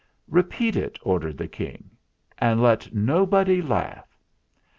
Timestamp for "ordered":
1.03-1.37